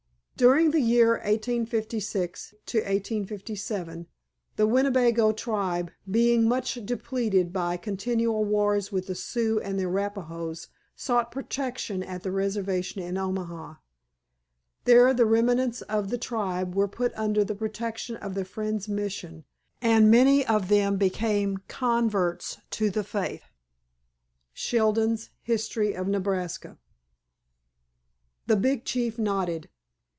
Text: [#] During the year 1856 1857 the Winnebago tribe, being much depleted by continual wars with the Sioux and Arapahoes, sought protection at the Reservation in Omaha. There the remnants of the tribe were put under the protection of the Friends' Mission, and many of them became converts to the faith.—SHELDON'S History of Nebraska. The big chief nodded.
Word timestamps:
[#] 0.41 0.41
During 0.41 0.71
the 0.71 0.81
year 0.81 1.17
1856 1.19 2.53
1857 2.65 4.07
the 4.55 4.65
Winnebago 4.65 5.31
tribe, 5.33 5.91
being 6.09 6.49
much 6.49 6.83
depleted 6.83 7.53
by 7.53 7.77
continual 7.77 8.43
wars 8.43 8.91
with 8.91 9.05
the 9.05 9.13
Sioux 9.13 9.59
and 9.59 9.79
Arapahoes, 9.79 10.69
sought 10.95 11.29
protection 11.31 12.01
at 12.01 12.23
the 12.23 12.31
Reservation 12.31 13.03
in 13.03 13.19
Omaha. 13.19 13.75
There 14.85 15.13
the 15.13 15.27
remnants 15.27 15.83
of 15.83 16.09
the 16.09 16.17
tribe 16.17 16.73
were 16.73 16.87
put 16.87 17.13
under 17.15 17.43
the 17.43 17.53
protection 17.53 18.15
of 18.15 18.33
the 18.33 18.43
Friends' 18.43 18.89
Mission, 18.89 19.45
and 19.79 20.09
many 20.09 20.43
of 20.47 20.69
them 20.69 20.97
became 20.97 21.59
converts 21.67 22.57
to 22.71 22.89
the 22.89 23.03
faith.—SHELDON'S 23.03 25.29
History 25.43 25.93
of 25.93 26.07
Nebraska. 26.07 26.79
The 28.47 28.55
big 28.55 28.85
chief 28.85 29.19
nodded. 29.19 29.69